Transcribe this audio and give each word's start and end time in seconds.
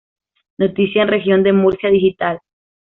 Noticia 0.57 1.03
en 1.03 1.09
Región 1.09 1.43
de 1.43 1.53
Murcia 1.53 1.91
digital. 1.91 2.39